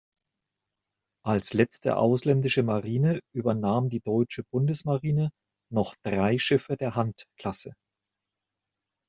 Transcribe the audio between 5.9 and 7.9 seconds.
drei Schiffe der Hunt-Klasse.